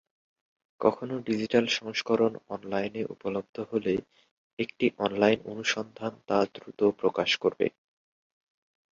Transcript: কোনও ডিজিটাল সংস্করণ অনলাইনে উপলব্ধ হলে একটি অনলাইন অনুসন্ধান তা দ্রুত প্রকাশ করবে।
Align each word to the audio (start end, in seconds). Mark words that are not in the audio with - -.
কোনও 0.81 1.15
ডিজিটাল 1.27 1.65
সংস্করণ 1.77 2.33
অনলাইনে 2.47 3.01
উপলব্ধ 3.05 3.55
হলে 3.71 3.93
একটি 4.59 4.85
অনলাইন 4.97 5.39
অনুসন্ধান 5.45 6.13
তা 6.27 6.37
দ্রুত 6.53 6.79
প্রকাশ 6.99 7.29
করবে। 7.43 7.67